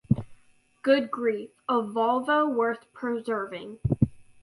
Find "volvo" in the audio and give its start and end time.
1.75-2.51